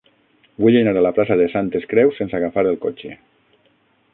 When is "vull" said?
0.63-0.77